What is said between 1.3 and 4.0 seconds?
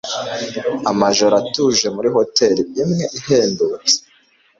atuje muri hoteri imwe ihendutse